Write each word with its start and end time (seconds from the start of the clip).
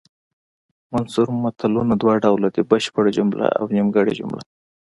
منثور 0.93 1.27
متلونه 1.43 1.93
دوه 2.01 2.13
ډوله 2.23 2.47
دي 2.55 2.61
بشپړه 2.71 3.09
جمله 3.17 3.45
او 3.57 3.65
نیمګړې 3.75 4.13
جمله 4.19 4.41